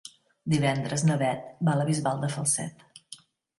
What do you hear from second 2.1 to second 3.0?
de Falset.